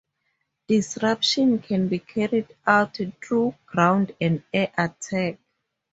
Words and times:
Disruption 0.67 1.59
can 1.59 1.87
be 1.87 1.99
carried 1.99 2.47
out 2.65 2.97
through 3.21 3.53
ground 3.67 4.15
and 4.19 4.41
air 4.51 4.73
attack. 4.75 5.37